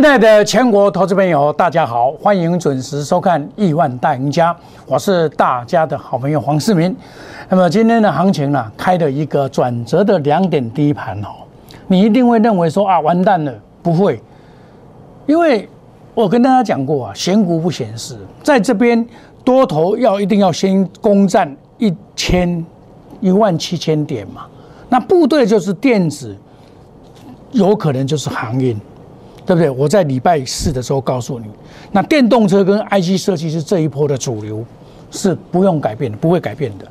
[0.00, 4.54] 亲爱的全国投资朋友，大家好，欢迎准时收看《亿万大赢家》，
[4.86, 6.94] 我是大家的好朋友黄世明。
[7.48, 11.42] 那么今天的行情呢，开了一个转折的两点低盘哦，
[11.88, 13.52] 你一定会认为说啊，完蛋了，
[13.82, 14.22] 不会，
[15.26, 15.68] 因为
[16.14, 19.04] 我跟大家讲过啊，选股不显示，在这边
[19.42, 22.64] 多头要一定要先攻占一千
[23.20, 24.46] 一万七千点嘛，
[24.88, 26.36] 那部队就是电子，
[27.50, 28.80] 有可能就是航运。
[29.48, 29.70] 对不对？
[29.70, 31.46] 我在礼拜四的时候告诉你，
[31.90, 34.62] 那电动车跟 IC 设计是这一波的主流，
[35.10, 36.86] 是不用改变，不会改变的。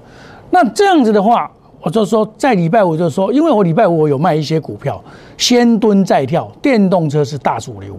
[0.49, 4.99] 那这样子的话，我就说在礼拜五就说，因为我礼拜五我有卖一些股票，
[5.37, 7.95] 先蹲再跳，电动车是大主流，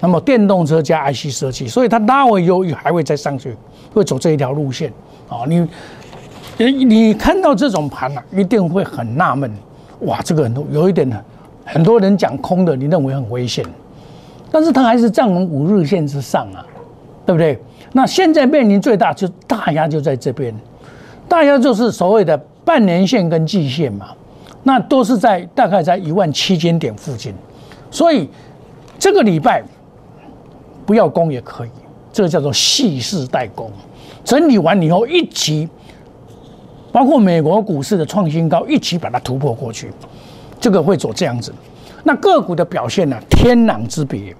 [0.00, 3.54] 那么电动车加 IC 设计，所以它拉回以后还会再上去，
[3.92, 4.90] 会走这一条路线
[5.28, 5.44] 啊。
[5.46, 5.68] 你
[6.56, 9.52] 你看到这种盘啊，一定会很纳闷，
[10.06, 11.22] 哇，这个很多有一点呢，
[11.66, 13.62] 很多人讲空的，你认为很危险。
[14.50, 16.64] 但是它还是站稳五日线之上啊，
[17.26, 17.58] 对不对？
[17.92, 20.54] 那现在面临最大就大压就在这边，
[21.28, 24.08] 大压就是所谓的半年线跟季线嘛，
[24.62, 27.32] 那都是在大概在一万七千点附近，
[27.90, 28.28] 所以
[28.98, 29.62] 这个礼拜
[30.84, 31.70] 不要攻也可以，
[32.12, 33.70] 这个叫做蓄势待攻，
[34.22, 35.68] 整理完以后一起，
[36.92, 39.90] 包括美国股市的创新高一起把它突破过去，
[40.60, 41.52] 这个会走这样子。
[42.04, 43.16] 那个股的表现呢？
[43.28, 44.34] 天壤之别。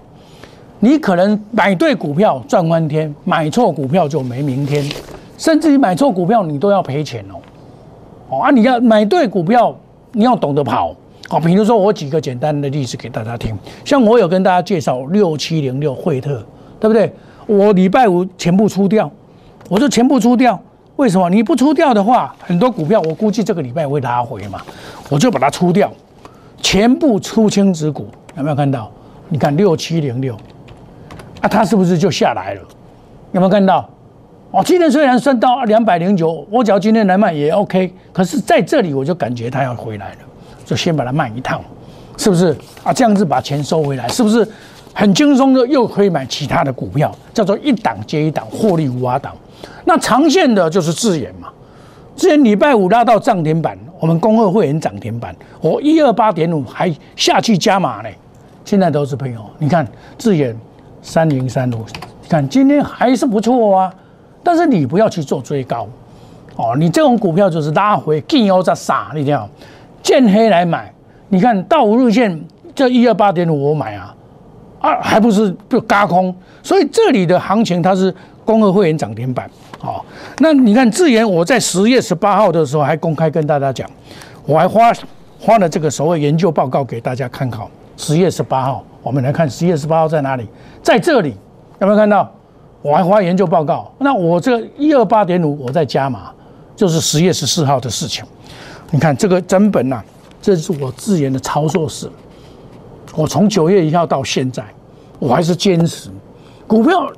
[0.80, 4.88] 你可能买对股票赚翻天，买错股票就没明天，
[5.36, 7.34] 甚至于买错股票你都要赔钱哦。
[8.28, 9.76] 哦啊，你要买对股票，
[10.12, 10.94] 你要懂得跑。
[11.28, 16.42] 好，比如说我举个简单的例子给大家听，像我有跟大家介绍六七零六惠特，
[16.78, 17.12] 对不对？
[17.46, 19.10] 我礼拜五全部出掉，
[19.68, 20.58] 我就全部出掉。
[20.96, 21.28] 为什么？
[21.28, 24.60] 你不出掉的话，很多股票我估计这个礼拜会拉回嘛，
[25.10, 25.92] 我就把它出掉。
[26.60, 28.90] 全部出清止股，有没有看到？
[29.28, 30.34] 你看六七零六，
[31.40, 32.62] 啊，它是不是就下来了？
[33.32, 33.88] 有没有看到？
[34.50, 37.92] 哦，今天虽然升到两百零九，我只要今天来卖也 OK。
[38.12, 40.18] 可是在这里我就感觉它要回来了，
[40.64, 41.60] 就先把它卖一趟，
[42.16, 42.56] 是不是？
[42.82, 44.46] 啊，这样子把钱收回来，是不是
[44.94, 45.66] 很轻松的？
[45.66, 49.36] 又可以买其他的股票，叫做一档接一档，获利无法挡。
[49.84, 51.48] 那长线的就是自研嘛。
[52.16, 58.08] 之前礼拜五拉到涨停板，我们恭贺会员涨停板，我一二八点五还下去加码呢。
[58.64, 59.86] 现在都是朋友，你看
[60.16, 60.56] 智远
[61.02, 61.84] 三零三五，
[62.22, 63.92] 你看今天还是不错啊。
[64.42, 65.86] 但是你不要去做追高
[66.56, 69.38] 哦，你这种股票就是拉回见腰再杀，你听
[70.02, 70.92] 见黑来买。
[71.28, 72.40] 你看到五日线
[72.74, 74.14] 这一二八点五我买啊，
[74.80, 76.34] 啊还不是就嘎空？
[76.62, 78.14] 所以这里的行情它是
[78.44, 79.50] 恭贺会员涨停板。
[79.78, 80.04] 好，
[80.40, 83.88] 那你看智研，我在十月十八号的时候还公开跟大家讲，
[84.46, 84.92] 我还花
[85.38, 87.68] 花了这个所谓研究报告给大家看考。
[87.96, 90.46] 十月十八号，我们来看十月十八号在哪里？
[90.82, 91.34] 在这里，
[91.80, 92.32] 有没有看到？
[92.80, 93.92] 我还花研究报告。
[93.98, 96.30] 那我这一二八点五，我在加码，
[96.76, 98.24] 就是十月十四号的事情。
[98.92, 100.00] 你看这个整本呐，
[100.40, 102.08] 这是我自研的操作史。
[103.16, 104.64] 我从九月一号到现在，
[105.18, 106.08] 我还是坚持
[106.68, 107.10] 股票。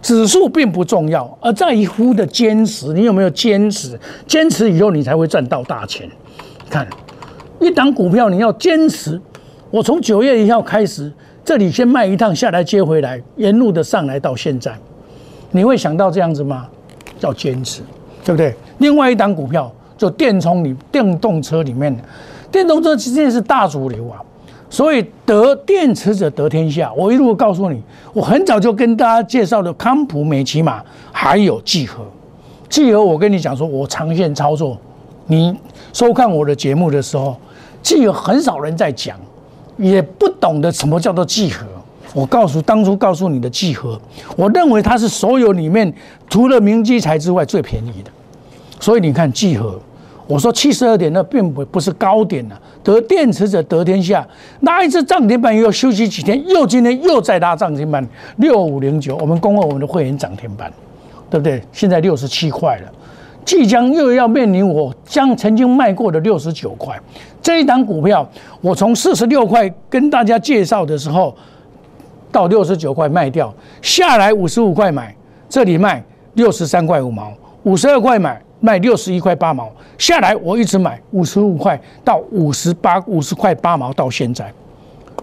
[0.00, 2.92] 指数并不重要，而在于乎的坚持。
[2.92, 3.98] 你有没有坚持？
[4.26, 6.08] 坚持以后，你才会赚到大钱。
[6.70, 6.86] 看，
[7.60, 9.20] 一档股票你要坚持。
[9.70, 11.12] 我从九月一号开始，
[11.44, 14.74] 这里先卖一趟下来接回来，沿路的上来到现在，
[15.50, 16.68] 你会想到这样子吗？
[17.20, 17.82] 要坚持，
[18.24, 18.54] 对不对？
[18.78, 21.96] 另外一档股票就电充里电动车里面
[22.50, 24.20] 电动车，其实是大主流啊。
[24.74, 26.92] 所以得电池者得天下。
[26.96, 27.80] 我一路告诉你，
[28.12, 32.04] 我很早就跟大家介绍的康普、美骑马，还有聚合。
[32.68, 34.76] 聚合，我跟你讲说，我长线操作。
[35.28, 35.56] 你
[35.92, 37.36] 收看我的节目的时候，
[37.84, 39.16] 聚合很少人在讲，
[39.76, 41.64] 也不懂得什么叫做聚合。
[42.12, 43.96] 我告诉当初告诉你的聚合，
[44.36, 45.94] 我认为它是所有里面
[46.28, 48.10] 除了明基材之外最便宜的。
[48.80, 49.78] 所以你看聚合。
[50.26, 52.58] 我说七十二点，那并不不是高点了。
[52.82, 54.26] 得电池者得天下，
[54.60, 58.06] 拉一次涨停板又要休息几天，又今天又再拉涨停板，
[58.36, 60.72] 六五零九，我们恭贺我们的会员涨停板，
[61.28, 61.62] 对不对？
[61.72, 62.92] 现在六十七块了，
[63.44, 66.98] 即将又要面临我将曾经卖过的六十九块。
[67.42, 68.26] 这一档股票，
[68.62, 71.36] 我从四十六块跟大家介绍的时候，
[72.32, 75.14] 到六十九块卖掉，下来五十五块买，
[75.50, 77.32] 这里卖六十三块五毛，
[77.64, 78.40] 五十二块买。
[78.64, 84.50] 卖六十一块八毛下来，我一直买五十五块到五十八五十块八毛到现在，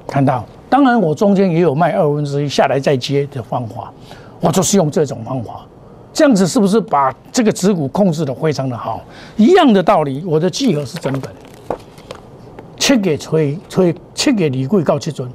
[0.06, 0.46] 看到？
[0.70, 3.92] 当然我中间也有卖二分之一下来再接的方法，
[4.40, 5.66] 我就是用这种方法，
[6.14, 9.02] 这样子是不是把这个指股控制的非常的好？
[9.38, 11.32] 一样的道理，我的计额是真本，
[12.78, 15.28] 切给吹吹切给李贵告七尊，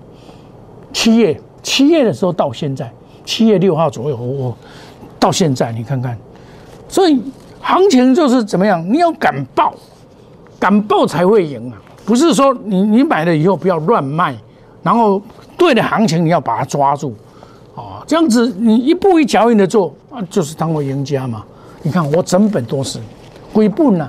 [0.92, 2.88] 七月七月的时候到现在，
[3.24, 4.56] 七月六号左右，我
[5.18, 6.16] 到现在你看看，
[6.88, 7.20] 所以
[7.66, 8.80] 行情就是怎么样？
[8.88, 9.74] 你要敢报，
[10.56, 11.74] 敢报才会赢啊！
[12.04, 14.36] 不是说你你买了以后不要乱卖，
[14.84, 15.20] 然后
[15.58, 17.12] 对的行情你要把它抓住，
[17.74, 21.44] 啊，这样子你一步一脚印的做啊，就是当我赢家嘛。
[21.82, 23.00] 你看我整本都是
[23.52, 24.08] 归步呢，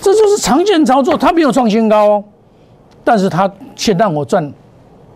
[0.00, 2.24] 这就是常见操作，它没有创新高哦，
[3.04, 4.50] 但是它却让我赚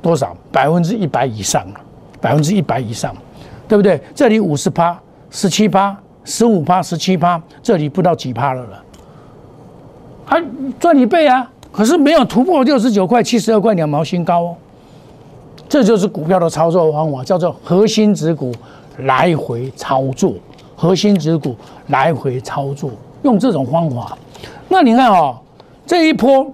[0.02, 0.36] 多少？
[0.52, 1.80] 百分之一百以上啊，
[2.20, 3.16] 百分之一百以上，
[3.66, 3.98] 对不对？
[4.14, 4.98] 这里五十趴、
[5.30, 8.82] 十七趴、十五趴、十七趴，这里不到几趴了了，
[10.24, 10.42] 还
[10.80, 11.50] 赚一倍啊！
[11.70, 14.56] 可是没有突破六十九块、七十二块两毛新高哦，
[15.68, 18.54] 这就是股票的操作方法，叫做核心指股
[18.98, 20.34] 来回操作，
[20.76, 21.56] 核心指股
[21.88, 22.90] 来回操作，
[23.22, 24.16] 用这种方法。
[24.68, 25.36] 那你看哦，
[25.84, 26.50] 这一波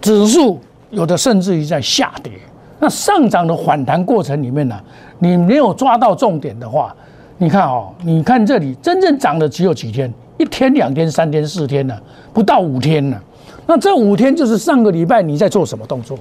[0.00, 0.58] 指数
[0.90, 2.32] 有的甚至于在下跌，
[2.78, 4.78] 那上涨的反弹过程里面呢，
[5.18, 6.94] 你没有抓到重点的话，
[7.38, 11.98] 你看哦，你看这里真正涨的只有几天，一天、两天、三天、四天呢，
[12.32, 13.20] 不到五天呢。
[13.66, 16.18] 那这五天就是上个礼拜你在做什么动作？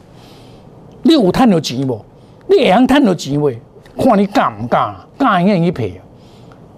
[1.04, 2.00] 你有赚到钱无？
[2.48, 3.60] 你会晓赚到钱未？
[3.98, 4.96] 看你敢唔敢？
[5.18, 6.00] 敢愿意赔？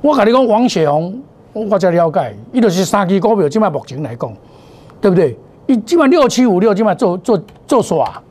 [0.02, 1.22] 我跟你讲，王雪红，
[1.54, 4.34] 我才了解，伊就是三支股票，即卖目前来讲，
[5.00, 5.38] 对不对？
[5.68, 8.22] 伊即卖六七五六，即卖做做做耍，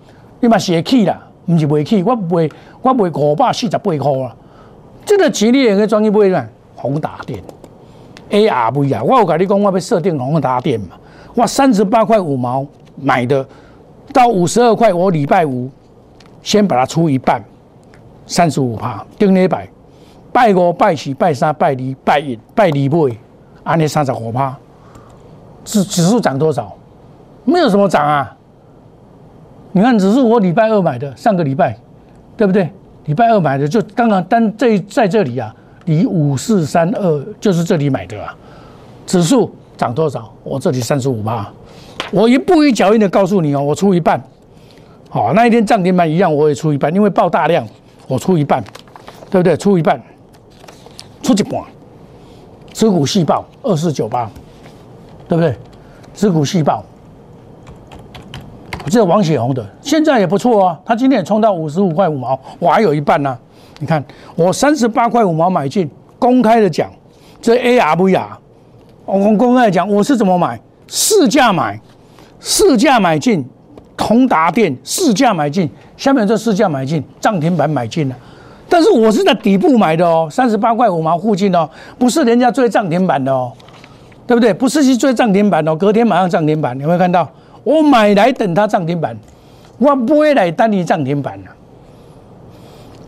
[0.40, 2.02] 你嘛是会起啦，唔是袂起。
[2.02, 2.48] 我卖
[2.82, 4.34] 我卖五百四十八块啦，
[5.04, 6.48] 这个钱你用去转去买咩？
[6.76, 7.42] 宏达电
[8.30, 9.02] A R V 啊！
[9.02, 10.96] 我有跟你讲，我要设定宏达电嘛。
[11.34, 12.66] 我，三十八块五毛
[12.96, 13.46] 买的，
[14.12, 15.70] 到五十二块，我礼拜五
[16.42, 17.42] 先把它出一半，
[18.26, 19.68] 三十五趴，顶礼拜
[20.32, 23.16] 拜五、拜四、拜三、拜二、拜一、拜二买，
[23.64, 24.56] 安尼三十五趴，
[25.64, 26.72] 指指数涨多少？
[27.44, 28.36] 没有什么涨啊！
[29.72, 31.76] 你看指数，我礼拜二买的，上个礼拜，
[32.36, 32.70] 对不对？
[33.04, 35.54] 礼拜二买的，就刚刚单这在这里啊，
[35.84, 38.34] 你五四三二就是这里买的啊，
[39.06, 39.50] 指数。
[39.74, 40.32] 涨多少？
[40.44, 41.52] 我这里三十五八，
[42.12, 44.22] 我一步一脚印的告诉你哦，我出一半。
[45.10, 47.66] 好，那一天涨停板一样，我也出一半，因为爆大量，
[48.06, 48.62] 我出一半，
[49.28, 49.56] 对不对？
[49.56, 50.00] 出一半，
[51.20, 51.60] 出一半。
[52.72, 54.30] 持股细报二四九八，
[55.26, 55.56] 对不对？
[56.14, 56.62] 持股细
[58.82, 63.36] 报，这王雪红的现在也不错啊，他今天也冲到五十五块五毛，我还有一半呢。
[63.78, 64.02] 你看，
[64.36, 66.90] 我三十八块五毛买进，公开的讲，
[67.40, 68.38] 这 A R 不雅。
[69.04, 70.60] 我公开讲，我是怎么买？
[70.86, 71.80] 市价买，
[72.38, 73.44] 市价买进，
[73.98, 78.16] 宏达电市价买进，下面这市价买进，涨停板买进了。
[78.68, 81.68] 但是我是在底部买的哦，三十八块五毛附近哦，
[81.98, 83.52] 不是人家追涨停板的哦，
[84.26, 84.54] 对不对？
[84.54, 87.28] 不是去追涨停板哦，隔天马上涨停板，有没有看到？
[87.64, 89.16] 我买来等它涨停板，
[89.78, 91.50] 我不会来等你涨停板了，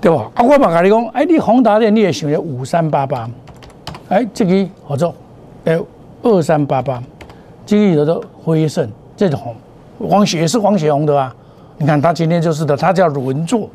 [0.00, 0.30] 对吧？
[0.34, 3.28] 啊，我嘛跟你讲，哎，你宏达电你也想要五三八八，
[4.08, 5.14] 哎，这个合作。
[5.64, 5.80] 哎，
[6.22, 7.02] 二三八八，
[7.64, 8.86] 这个有的辉盛，
[9.16, 9.40] 这种
[9.98, 11.34] 黄血是黄血红的啊。
[11.78, 13.68] 你看它今天就是的，它叫轮座，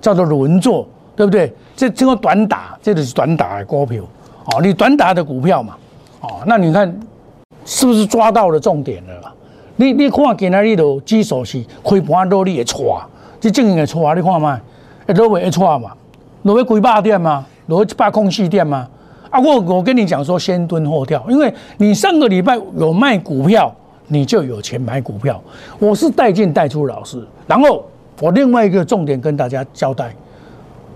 [0.00, 1.52] 叫做轮座，对不对？
[1.76, 4.02] 这这个短打，这就是短打的股票
[4.46, 4.60] 哦。
[4.60, 5.76] 你短打的股票嘛，
[6.20, 6.92] 哦，那你看
[7.64, 9.32] 是不是抓到了重点了？
[9.76, 13.00] 你你看今仔日都指数是开盘落你会错，
[13.38, 14.60] 这正经的错，你看嘛，
[15.06, 15.92] 会落会错嘛？
[16.42, 17.44] 落要几百点嘛？
[17.66, 18.88] 落一百空四点嘛？
[19.28, 23.74] 啊，我我跟你讲说，先蹲后跳，因为你上个礼拜有卖股票，
[24.06, 25.42] 你就有钱买股票。
[25.78, 27.84] 我是带进带出老师，然后
[28.22, 30.14] 我另外一个重点跟大家交代，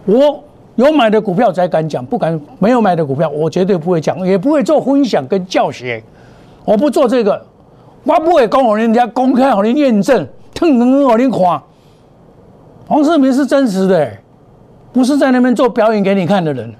[0.06, 0.42] 我
[0.76, 6.02] 有买的股票才敢讲，不敢没有买的股票，我绝对不会讲，也不会做分享跟教学，
[6.64, 7.44] 我不做这个，
[8.04, 11.62] 我不会讲人家公开好你验证，腾腾好你看，
[12.87, 14.11] 黄世明是真实的，
[14.92, 16.75] 不是在那边做表演给你看的人。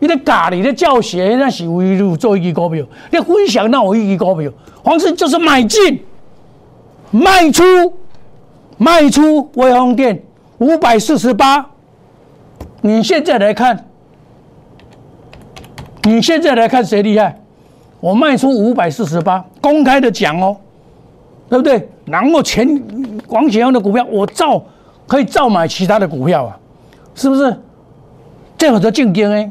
[0.00, 2.84] 你的咖你的教学，那是为了做一支股票。
[3.10, 4.50] 你分享那我一支股票，
[4.82, 6.04] 黄氏就是买进、
[7.10, 7.62] 卖出、
[8.76, 9.50] 卖出。
[9.54, 10.22] 威宏电
[10.58, 11.64] 五百四十八，
[12.82, 13.86] 你现在来看，
[16.02, 17.40] 你现在来看谁厉害？
[18.00, 20.56] 我卖出五百四十八，公开的讲哦，
[21.48, 21.88] 对不对？
[22.04, 22.82] 然后前
[23.28, 24.62] 王雪阳的股票，我照
[25.06, 26.58] 可以照买其他的股票啊，
[27.14, 27.56] 是不是？
[28.58, 29.50] 这很多竞争哎。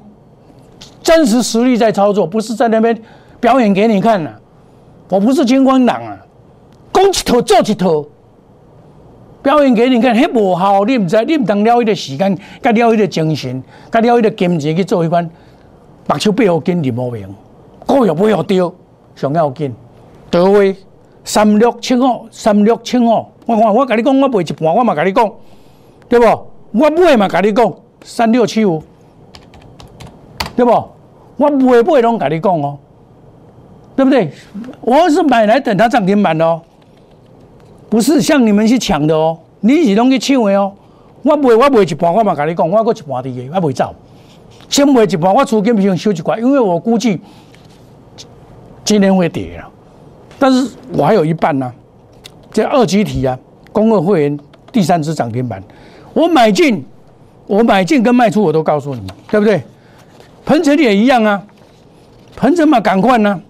[1.01, 2.97] 真实实力在操作，不是在那边
[3.39, 4.33] 表演给你看的。
[5.09, 6.17] 我不是金光党啊，
[6.93, 8.05] 讲一套做一套，
[9.41, 10.85] 表演给你看，迄无效。
[10.85, 15.29] 你唔知，你唔当了一个时间，甲了一个精神，甲了一个金钱去做一番
[16.07, 17.27] 目手背后紧任务名，
[17.85, 18.73] 股票不好丢，
[19.15, 19.73] 上要紧。
[20.29, 20.75] 德威
[21.23, 25.31] 三六七五，三六七五，我我我跟你讲，我卖一半，我嘛跟你讲，
[26.09, 26.25] 对不？
[26.71, 27.73] 我买嘛，跟你讲
[28.03, 28.81] 三六七五，
[30.55, 30.71] 对不？
[31.37, 32.77] 我卖卖拢跟你讲哦，
[33.95, 34.31] 对不对？
[34.81, 36.61] 我是买来等它涨停板的哦，
[37.89, 40.73] 不是像你们去抢的哦，你是拢去抢的哦。
[41.21, 43.95] 我卖我卖一半，我嘛跟你讲，我搁一半伫个，我袂走。
[44.67, 47.21] 先卖一半，我资金先收一块，因为我估计
[48.83, 49.69] 今天会跌了，
[50.37, 51.71] 但是我还有一半呢。
[52.51, 53.35] 这二级体啊，
[53.71, 54.39] 公二会员
[54.71, 55.63] 第三支涨停板，
[56.13, 56.85] 我买进，
[57.47, 59.63] 我买进跟卖出我都告诉你们，对不对？
[60.45, 61.41] 鹏程也一样啊，
[62.35, 63.41] 鹏程嘛赶快呢，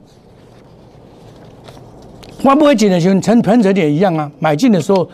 [2.43, 5.09] 我不会进的时候，成鹏程也一样啊，买进的时候，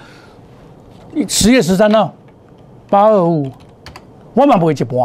[1.27, 2.13] 十月十三号
[2.89, 3.49] 八二五，
[4.35, 4.97] 我嘛不会一半，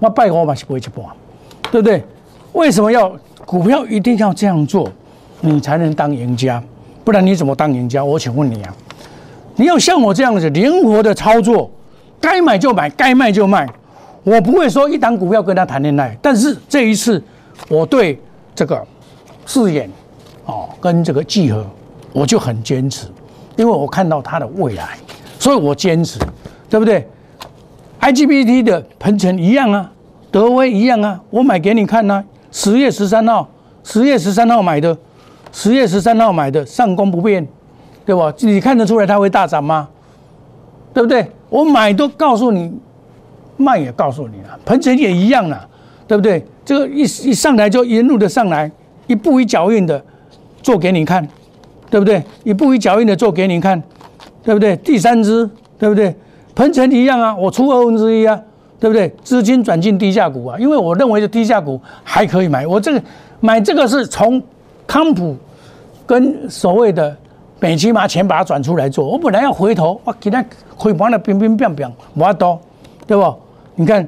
[0.00, 1.04] 我拜我嘛是不会一半，
[1.70, 2.02] 对不对？
[2.52, 3.12] 为什么要
[3.50, 4.88] 股票一定要这样做，
[5.40, 6.62] 你才能当赢家？
[7.02, 8.04] 不然你怎么当赢家？
[8.04, 8.72] 我请问你啊，
[9.56, 11.68] 你要像我这样子灵活的操作，
[12.20, 13.68] 该买就买，该卖就卖。
[14.22, 17.20] 我不会说一档股票跟他谈恋爱，但是这一次
[17.68, 18.16] 我对
[18.54, 18.80] 这个
[19.44, 19.90] 四眼
[20.46, 21.66] 哦跟这个聚合，
[22.12, 23.08] 我就很坚持，
[23.56, 24.90] 因为我看到它的未来，
[25.40, 26.20] 所以我坚持，
[26.68, 27.04] 对不对
[28.00, 29.90] ？IGBT 的鹏程一样啊，
[30.30, 32.24] 德威一样啊，我买给你看呢。
[32.50, 33.48] 十月十三号，
[33.82, 34.96] 十月十三号买的。
[35.52, 37.44] 十月十三号买的上攻不变，
[38.06, 38.32] 对吧？
[38.38, 39.88] 你看得出来它会大涨吗？
[40.94, 41.28] 对不对？
[41.48, 42.72] 我买都告诉你，
[43.56, 45.68] 卖也告诉你了，鹏程也一样了，
[46.06, 46.44] 对不对？
[46.64, 48.70] 这个一一上来就沿路的上来，
[49.08, 50.00] 一步一脚印的
[50.62, 51.28] 做给你看，
[51.90, 52.22] 对不对？
[52.44, 53.82] 一步一脚印的做给你看，
[54.44, 54.76] 对不对？
[54.76, 56.14] 第三只，对不对？
[56.54, 58.40] 鹏程一样啊，我出二分之一啊，
[58.80, 59.14] 对不对？
[59.22, 63.02] 资金转进低价股啊，因为我认为的低价股还可以买，我这个
[63.38, 64.42] 买这个是从。
[64.86, 65.36] 康普
[66.04, 67.16] 跟所谓的
[67.60, 70.44] 美期麻钱把它转出来做，我本来要回头，我给他
[70.74, 72.58] 回盘的冰冰冰冰，我多，
[73.06, 73.32] 对不？
[73.76, 74.04] 你看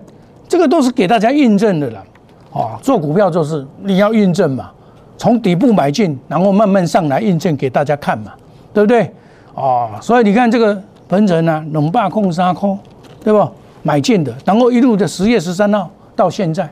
[0.49, 2.05] 这个都是给大家印证的了，
[2.53, 4.73] 啊，做股票就是你要印证嘛，
[5.17, 8.33] 从底部买进，然后慢慢上来印证给大家看嘛，
[8.75, 9.09] 对不对？
[9.55, 10.77] 啊，所以你看这个
[11.07, 12.77] 鹏程呢，冷霸控沙空，
[13.23, 13.49] 对不？
[13.83, 16.69] 买进的，然后一路的十月十三号到现在，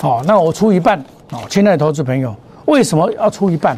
[0.00, 2.34] 好，那我出一半，好，亲爱的投资朋友。
[2.66, 3.76] 为什么要出一半？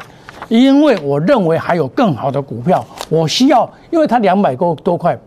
[0.48, 5.18] 因为我认为还有更好的股票，我需要，因为它两百多多块，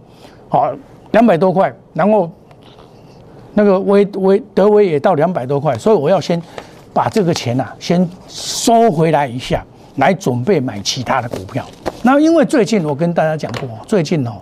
[0.48, 0.72] 好，
[1.12, 2.30] 两百多块，然后
[3.54, 6.42] 那个威威德威也到两百多块，所以我要先
[6.94, 9.66] 把这个钱呐先收回来一下，
[9.96, 11.66] 来准备买其他的股票。
[12.04, 14.34] 那因为最近我跟大家讲过，最近哦。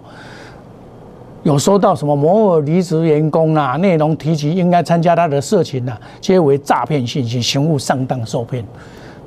[1.45, 3.73] 有收到什么摩尔离职员工啊？
[3.73, 8.65] 内容提及应该参加他的社群啊，皆为诈骗信息，刑务上当受骗。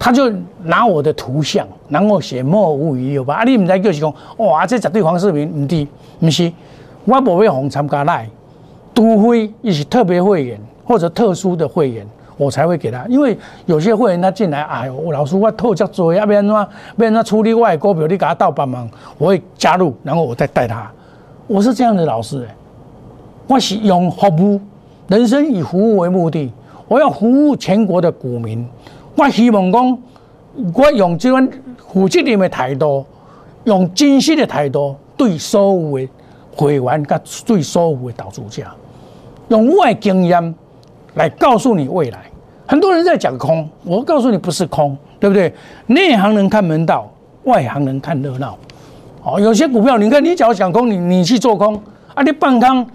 [0.01, 0.29] 他就
[0.65, 3.37] 拿我的图像，然后写莫无语有吧？
[3.37, 5.87] 啊，你唔知就是讲，哇，这绝对黄世明唔对，
[6.19, 6.53] 唔是，
[7.05, 8.29] 我不会红参加来，
[8.93, 12.05] 除非一些特别会员或者特殊的会员，
[12.37, 13.07] 我才会给他。
[13.09, 20.91] 因为有些会员他进来，哎呦，老师我透叫做要不然怎么，不然他处理外股票，你给他倒帮忙，我会加入，然后我再带他。
[21.49, 22.47] 我是这样的老师，
[23.47, 24.61] 我是用服务，
[25.07, 26.53] 人生以服务为目的，
[26.87, 28.69] 我要服务全国的股民。
[29.17, 29.99] 我希望讲，
[30.75, 31.49] 我用这款
[31.91, 33.03] 负责任的态度，
[33.65, 36.09] 用真实的态度对所有的
[36.55, 38.63] 会员，甲对所有的投资者，
[39.49, 40.55] 用我的经验
[41.15, 42.27] 来告诉你未来。
[42.67, 45.51] 很多人在讲空，我告诉你不是空，对不对？
[45.87, 47.11] 内行人看门道，
[47.45, 48.59] 外行人看热闹。
[49.31, 51.75] 哦，有些股票，你看，你只要想空，你你去做空，
[52.15, 52.87] 啊，你半空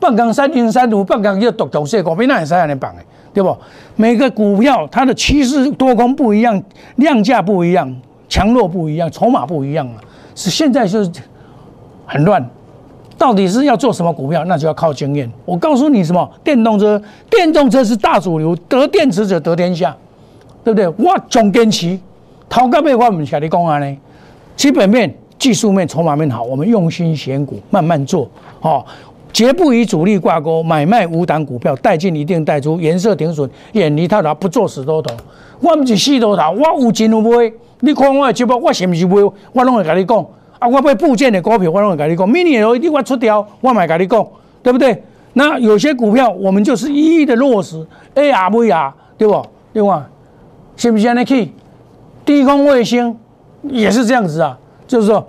[0.00, 3.02] 半空三零三五，半空就独独些股票，那也是安尼办的，
[3.34, 3.54] 对不？
[3.96, 6.60] 每个股票它的趋势多空不一样，
[6.96, 7.94] 量价不一样，
[8.28, 10.00] 强弱不一样，筹码不一样啊，
[10.34, 11.10] 是现在就是
[12.06, 12.42] 很乱。
[13.18, 15.30] 到底是要做什么股票，那就要靠经验。
[15.44, 16.28] 我告诉你什么？
[16.42, 19.94] 电动车，电动车是大主流，得电池者得天下，
[20.64, 20.88] 对不对？
[20.88, 21.96] 我总坚持，
[22.48, 23.96] 头个尾我唔是跟你讲啊呢，
[24.56, 25.14] 基本面。
[25.42, 28.30] 技术面、筹码面好，我们用心选股，慢慢做，
[28.60, 28.86] 哦，
[29.32, 35.12] 绝不与主力挂钩，买卖无档股票，带进一定带出，颜色停损，远离套牢，不做死多头。
[35.58, 39.16] 我唔是死多头，我有钱有买，你看我的节目，我是不是买？
[39.52, 40.24] 我拢会跟你讲，
[40.60, 44.24] 啊，我买部件的股票，我拢会跟你讲，mini LED 我出掉，我买跟你讲，
[44.62, 45.02] 对不对？
[45.32, 47.84] 那有些股票，我们就是一一的落实
[48.14, 49.44] ，ARVR，对不？
[49.72, 50.00] 另外？
[50.76, 51.50] 是不是安尼去？
[52.24, 53.16] 低空卫星
[53.64, 54.56] 也是这样子啊。
[54.92, 55.26] 就是说，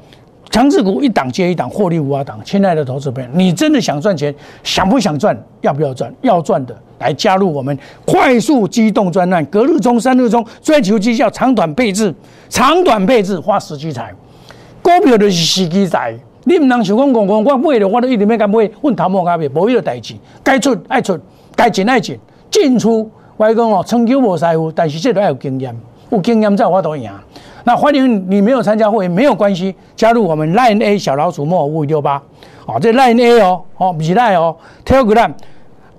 [0.50, 2.38] 强势股一档接一档，获利无法挡。
[2.44, 5.34] 亲爱的投资朋友，你真的想赚钱，想不想赚？
[5.62, 6.14] 要不要赚？
[6.22, 12.14] 要赚的，来加入我们快速机动专案，隔日冲、三日冲，追求绩效，长短配置，
[12.50, 14.14] 长短配置花时机财。
[14.82, 21.18] 股票就是时机财，你唔能想讲讲讲，我买了我都一定要甲买，阮头毛甲尾，无迄个代志，该出爱出，
[21.56, 22.20] 该进爱进，
[22.52, 25.74] 进出我讲哦，成就无师傅，但是这都要有经验，
[26.10, 27.10] 有经验才有法度赢。
[27.66, 32.22] 那欢迎你没有参加会员没有关系，加入我们 Line A 小老鼠莫五五六八，
[32.66, 34.54] 哦，这 Line A 哦，哦，不是 Line 哦
[34.86, 35.32] ，Telegram，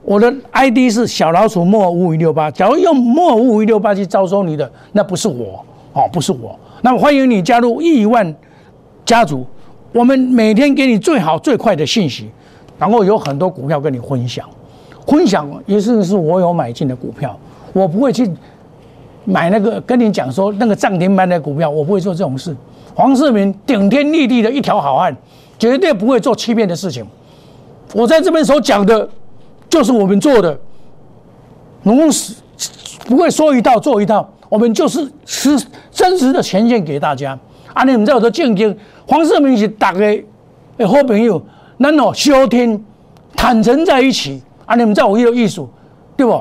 [0.03, 8.35] 我的 ID 是小老鼠莫五五六八，假如用莫五五六八去招收你的，那不是我，哦，不是我，那么欢迎你加入亿万
[9.07, 9.47] 家族，
[9.93, 12.31] 我们每天给你最好最快的信息，
[12.79, 14.47] 然后有很多股票跟你分享，
[15.07, 17.35] 分享也是是我有买进的股票，
[17.73, 18.31] 我不会去。
[19.25, 22.55] 买那个跟你讲说那个涨停板的股票，我不会做这种事。
[22.95, 25.17] 黄世明顶天立地的一条好汉，
[25.59, 27.05] 绝对不会做欺骗的事情。
[27.93, 29.09] 我在这边所讲的，
[29.69, 30.59] 就是我们做的，
[31.83, 32.35] 如实
[33.07, 35.57] 不会说一套做一套，我们就是实
[35.91, 37.39] 真实的呈现给大家。
[37.73, 38.77] 啊，你们在我的境界，
[39.07, 39.99] 黄世明是大家
[40.79, 41.43] 的好朋友，
[41.79, 42.81] 咱哦消天
[43.35, 44.43] 坦诚在一起。
[44.67, 45.69] 啊，你们在我有艺术，
[46.17, 46.41] 对不？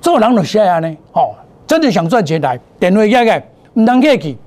[0.00, 1.34] 做人就这样呢，哦。
[1.68, 3.42] 真的想赚钱来，电话压个，
[3.74, 4.38] 唔当客气，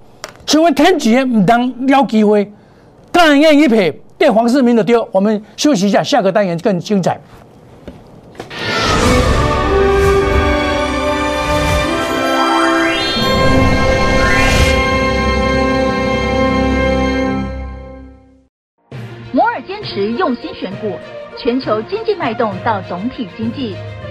[0.48, 2.51] 像我天钱唔当撩机会，
[3.12, 5.08] 当然愿意赔，对黄世明的丢。
[5.12, 7.22] 我们休息一下，下个单元更精彩。
[19.32, 20.98] 摩尔坚持用心选股，
[21.38, 23.75] 全球经济脉动到总体经济。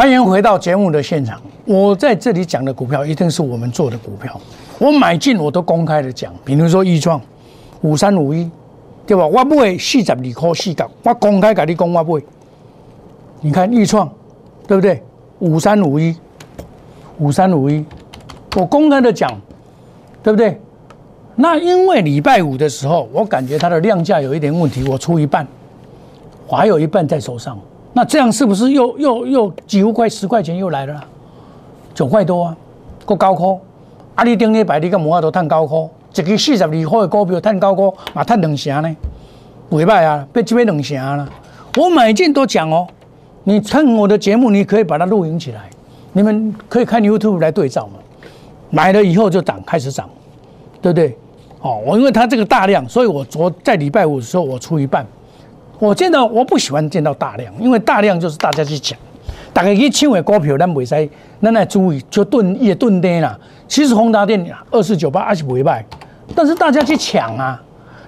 [0.00, 1.38] 欢迎回到节目的现场。
[1.66, 4.40] 我在这里讲的股票一定是我们做的股票，
[4.78, 6.32] 我买进我都公开的讲。
[6.42, 7.20] 比如说易创
[7.82, 8.50] 五三五一，
[9.06, 9.26] 对吧？
[9.26, 12.22] 我买四十二块四角，我公开跟你讲我买。
[13.42, 14.10] 你看易创，
[14.66, 15.02] 对不对？
[15.40, 16.16] 五三五一，
[17.18, 17.84] 五三五一，
[18.56, 19.30] 我公开的讲，
[20.22, 20.58] 对不对？
[21.36, 25.46] 那因为礼拜五的时候，我感觉它的量价有一点问题，我出一半，
[26.48, 27.60] 我还有一半在手上。
[27.92, 31.04] 那这样是不是又又又几乎快十块钱又来了？
[31.92, 32.56] 九块多啊，
[33.04, 33.58] 够高科。
[34.14, 38.96] 啊，你顶礼拜你个摩尔都探高科，一个四十二块的股票探高科，嘛探两成呢，
[39.70, 41.28] 袂歹啊，被这边两成了。
[41.78, 42.86] 我买进都讲哦，
[43.44, 45.68] 你看我的节目，你可以把它录影起来，
[46.12, 47.94] 你们可以看 YouTube 来对照嘛。
[48.70, 50.08] 买了以后就涨，开始涨，
[50.80, 51.16] 对不对？
[51.60, 55.04] 哦，我因为它这个大量，所以我昨在礼拜五的时候我出一半。
[55.80, 58.96] 我见到我不喜欢见到大量，因为大量就是大家去抢，
[59.52, 61.08] 大家去抢的股票，咱袂使，
[61.42, 63.36] 咱来注意就钝也钝跌啦。
[63.66, 65.82] 其实宏达电二四九八还是袂歹，
[66.34, 67.60] 但是大家去抢啊，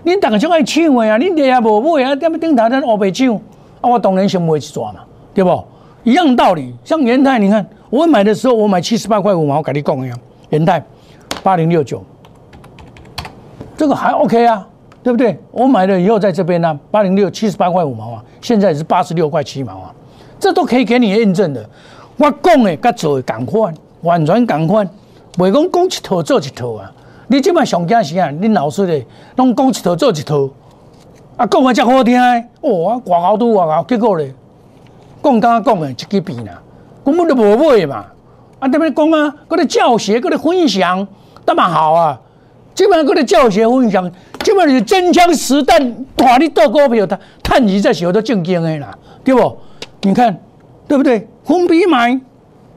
[0.04, 3.35] 恁大家就爱抢的啊，恁爹也无买啊，踮么顶头咱乌白抢，
[3.80, 5.00] 啊，我当然先买一抓嘛，
[5.32, 5.64] 对不？
[6.04, 10.18] 一样道理，像元泰，你看我买的时候，我买七十八块五毛，我跟你讲一样，
[10.50, 10.85] 元泰
[11.42, 12.04] 八零六九，
[13.78, 14.68] 这个还 OK 啊。
[15.02, 15.36] 对不对？
[15.50, 19.94] 我买了以后在这边呢，八零六七十八块五毛啊，现在是八十六块七毛啊，
[20.38, 21.68] 这都可以给你验证的。
[22.16, 24.88] 我讲的跟做的赶快，完全同款，
[25.36, 26.92] 袂讲讲一套做一套啊。
[27.26, 29.04] 你即摆上惊是啊，你老师的
[29.36, 30.48] 拢讲一套做一套，
[31.36, 32.16] 啊讲的真好听，
[32.60, 34.32] 哦，外高都外高，结果咧，
[35.22, 36.52] 讲刚讲的一支笔呢，
[37.04, 38.04] 根本就无买嘛。
[38.60, 41.08] 啊，这边讲啊，嗰啲教学，嗰啲分享，
[41.44, 42.20] 那么好啊。
[42.74, 44.10] 基本上嗰啲教学分享。
[44.52, 45.80] 基本是真枪实弹，
[46.14, 49.56] 看你倒股票，他探你在手都正经的啦，对不？
[50.02, 50.38] 你看，
[50.86, 51.26] 对不对？
[51.42, 52.20] 分批买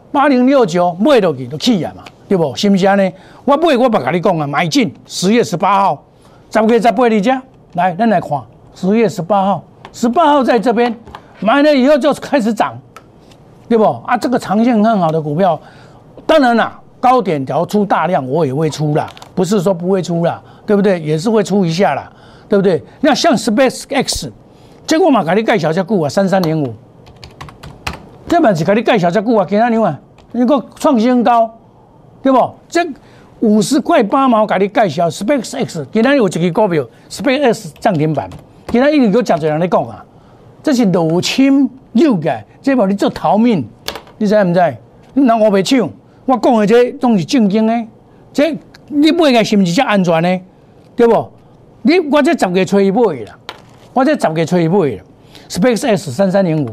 [0.10, 2.56] 八零六九买落去都起啊嘛，对不？
[2.56, 3.12] 是不是呢？
[3.44, 6.02] 我买我不跟你讲啊，买进十月十八号，
[6.50, 8.30] 十月十八你家来，咱来看
[8.74, 9.62] 十月十八号，
[9.92, 10.98] 十八号在这边
[11.42, 12.80] 买了以后就开始涨，
[13.68, 13.84] 对不？
[14.06, 15.60] 啊，这个长线很好的股票，
[16.26, 20.42] 当然啦，高点调出大量我也会出啦，不是说不会出啦。
[20.66, 21.00] 对不对？
[21.00, 22.12] 也是会出一下啦，
[22.50, 22.82] 对不对？
[23.02, 24.32] 那像 Space X，
[24.88, 26.74] 结果嘛，给你盖小下股啊，三三零五，
[28.28, 30.00] 这嘛是给你介绍这久啊，今仔日啊，
[30.32, 31.54] 你个创新高，
[32.22, 32.56] 对不？
[32.68, 32.86] 这
[33.42, 38.30] 五十块八毛给你介绍，Space X，今仔有一支股票，Space X 涨停板，
[38.68, 40.04] 今仔一直有真侪人在讲啊，
[40.64, 43.68] 这是入侵诱嘅，这无你做逃命，
[44.18, 44.78] 你知唔知？
[45.14, 45.90] 你拿我袂抢，
[46.26, 47.86] 我讲的这拢是正经的，
[48.34, 50.42] 这你买个是毋是只安全呢？
[50.96, 51.32] 对不？
[51.82, 53.38] 你我这十月初一买啦，
[53.94, 55.04] 我这十月初一买啦
[55.50, 56.70] ，Space X 三三零五。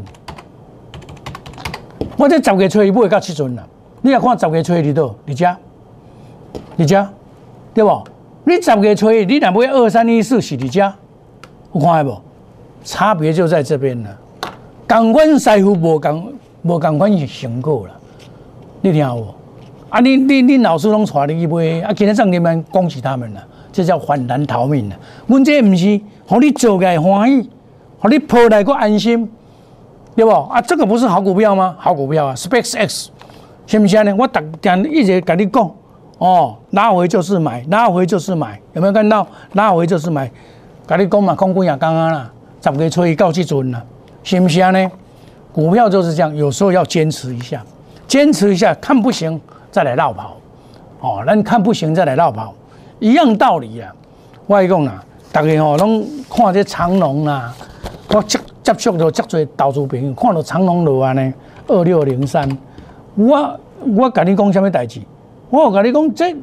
[2.17, 3.63] 我这十月初一买到七阵啦，
[4.01, 5.57] 你来看十月初一伫倒，伫遮，
[6.77, 7.09] 伫遮，
[7.73, 8.03] 对不？
[8.45, 10.93] 你十月初一，你若买二三一四是伫遮，
[11.73, 12.21] 有看下无？
[12.83, 14.09] 差别就在这边了。
[14.87, 16.33] 同款师傅无共
[16.63, 17.93] 无共款是成果啦，
[18.81, 19.33] 你听无？
[19.89, 24.95] 啊，你你你老师拢带你去买，啊，今天上你们恭喜他们了，这叫反难逃命了。
[25.27, 27.49] 阮这毋是，互你做个欢喜，
[27.99, 29.29] 互你抱来个安心。
[30.15, 30.61] 对不啊？
[30.61, 31.75] 这个不是好股票吗？
[31.79, 33.09] 好股票啊，Space X，
[33.65, 34.15] 信不信呢？
[34.15, 35.71] 我打讲一直跟你讲，
[36.19, 39.25] 哦，拉回就是买，拉回就是买，有没有看到？
[39.53, 40.29] 拉回就是买，
[40.85, 42.31] 跟你讲嘛，空股也刚刚啦，
[42.61, 43.83] 十个出去告这准了，
[44.23, 44.91] 信不信呢？
[45.51, 47.63] 股票就是这样，有时候要坚持一下，
[48.07, 50.37] 坚持一下，看不行再来绕跑，
[50.99, 52.53] 哦，那你看不行再来绕跑，
[53.03, 53.93] 一样道理啊。
[54.47, 57.53] 我讲啊，大家哦，拢看这长龙啊，
[58.09, 58.39] 我接。
[58.63, 61.33] 接触到遮多投资朋友，看到长隆路安尼
[61.67, 62.49] 二六零三，
[63.13, 63.59] 我
[63.93, 65.01] 我甲你讲什么代志？
[65.49, 66.33] 我甲你讲，这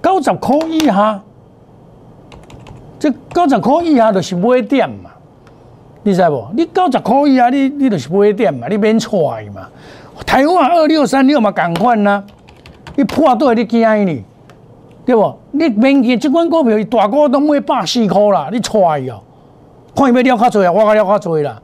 [0.00, 1.20] 九十块以下，
[3.00, 5.10] 这九十块以下就是买点嘛，
[6.04, 6.48] 你知无？
[6.56, 9.68] 你九十块以下，你你就是买点嘛，你免错嘛。
[10.24, 12.22] 台湾二六三六嘛，共款呐，
[12.94, 14.24] 你破对你惊伊呢？
[15.06, 15.34] 对不？
[15.52, 19.22] 你免惊，即款股票大股东买百四块啦，你出伊哦。
[19.94, 20.72] 看伊要了较侪啊？
[20.72, 21.62] 我了较侪啦。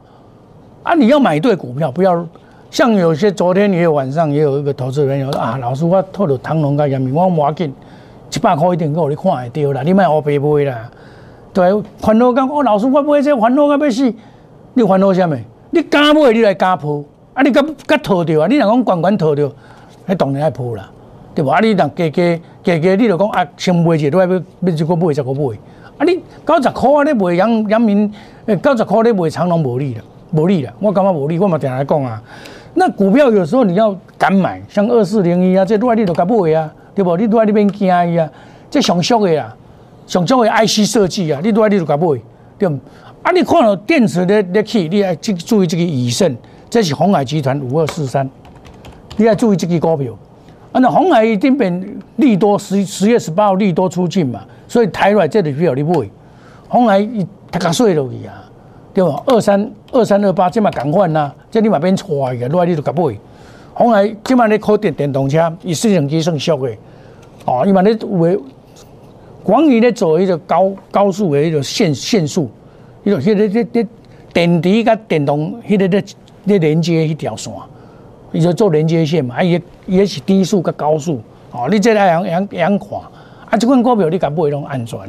[0.81, 2.25] 啊，你要买对股票，不要
[2.71, 7.71] 像有些昨天也有晚上也有一个投资人有啊，老师我透露唐龙甲杨明，我无要紧，
[8.33, 10.89] 一百块一定够你看会到啦，你莫乌白买啦。
[11.53, 14.13] 对，烦恼讲哦，老师我买这烦恼甲要死，
[14.73, 15.35] 你烦恼啥物？
[15.69, 18.47] 你敢买你来敢铺，啊你敢敢套着啊？
[18.47, 19.51] 你若讲管管套着，
[20.07, 20.89] 迄当然爱铺啦，
[21.35, 21.49] 对无？
[21.49, 25.57] 啊你若加加加加，你就讲啊，先买者，你要要一个买，再个买。
[25.97, 26.05] 啊！
[26.05, 27.03] 你九十块啊！
[27.03, 28.11] 你卖阳阳明，
[28.47, 30.73] 诶，九十块你卖长隆无利了，无利了。
[30.79, 32.21] 我感觉无利，我嘛定来讲啊。
[32.73, 37.15] 那股票有时候你要敢买，像二四零一啊，这多你都敢买啊，对不？
[37.15, 38.27] 你多你免惊伊啊，
[38.71, 39.55] 这上俗的啊，
[40.07, 42.07] 上俗的 IC 设计啊，你多你都敢买，
[42.57, 42.79] 对毋？
[43.21, 46.35] 啊，你看到电池的的起，你爱注注意这个以盛，
[46.71, 48.27] 这是红海集团五二四三，
[49.15, 50.11] 你爱注意这个股票。
[50.73, 54.41] 啊，那红海一定变利多十十月十八号利多出尽嘛。
[54.67, 55.93] 所以抬来这里比较你买，
[56.67, 58.43] 红海一他刚碎落去啊，
[58.91, 59.21] 对吧？
[59.27, 63.15] 二三二三二八这嘛赶快呐，这你嘛变错个，落来你就甲买。
[63.75, 66.75] 红海这嘛咧靠电电动车，伊市场机算俗的，
[67.45, 68.39] 哦，伊嘛咧为
[69.43, 72.49] 广义咧做一个高高速的一个限限速，
[73.03, 73.87] 伊个迄个这这
[74.33, 76.03] 电池甲电动迄个咧
[76.45, 77.53] 咧连接迄条线，
[78.33, 82.89] 伊就做连接线嘛，啊也也是低速甲高速，哦，你这来样样样看。
[83.49, 84.99] 啊，这款股票你敢买拢安全，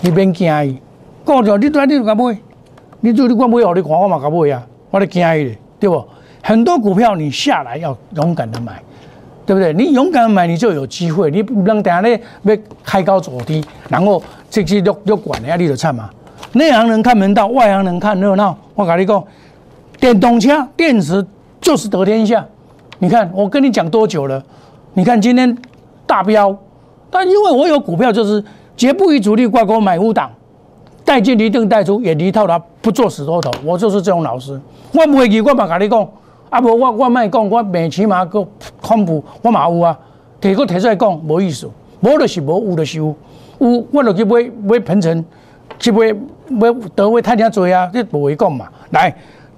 [0.00, 0.78] 你免惊伊。
[1.24, 2.38] 股票你对你就敢买，
[3.00, 6.02] 你做你敢买，互你看我嘛敢买啊，我咧惊伊咧，对不？
[6.42, 8.80] 很多股票你下来要勇敢的买，
[9.44, 9.72] 对不对？
[9.72, 11.30] 你勇敢买，你就有机会。
[11.30, 16.08] 你不能等下咧要开高走低，然后这些都都管的啊，你就惨嘛。
[16.52, 18.56] 内行人看门道，外行人看热闹。
[18.74, 19.22] 我跟你讲，
[19.98, 21.24] 电动车电池
[21.60, 22.46] 就是得天下。
[23.00, 24.42] 你看我跟你讲多久了？
[24.94, 25.56] 你看今天
[26.06, 26.56] 大标。
[27.12, 28.44] 但因为我有股票，就是
[28.76, 30.30] 绝不与主力挂钩，买五档，
[31.04, 33.50] 带进一定带出，也离套它，不做死多头。
[33.64, 34.60] 我就是这种老师。
[34.92, 36.08] 我不会记，我嘛跟你讲，
[36.50, 38.46] 啊不，我我卖讲，我每起码个
[38.80, 39.98] 康普，我嘛有啊，
[40.40, 41.68] 提个提出来讲，无意思，
[42.00, 43.14] 无就是无，有就是有，
[43.58, 45.24] 有我就去买买盆城，
[45.80, 46.14] 去买
[46.48, 48.52] 买德威太听多啊，这不会讲？
[48.52, 48.68] 嘛。
[48.90, 49.12] 来，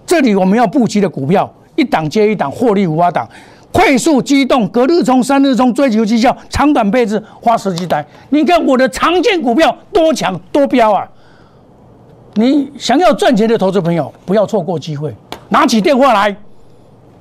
[0.07, 3.29] 这里我们要布局的股票，一档接一档，获利五八档。
[3.73, 8.05] 快速机动，隔日冲、三日冲，追求绩效，长短配置，花时机台。
[8.29, 11.09] 你看我的常见股票多强多标啊！
[12.35, 15.15] 你想要赚钱的投资朋友，不要错过机会，
[15.49, 16.37] 拿起电话来，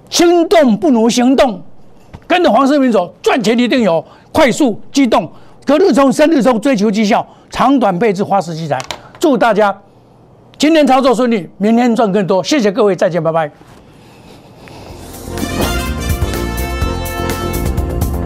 [0.09, 1.61] 心动不如行动，
[2.27, 4.03] 跟着黄世明走，赚钱一定有。
[4.33, 5.29] 快速机动，
[5.65, 8.77] 隔日冲、三日冲，追求绩效，长短配置，花时机台。
[9.19, 9.77] 祝大家
[10.57, 12.43] 今天操作顺利，明天赚更多。
[12.43, 13.49] 谢谢各位，再见，拜拜。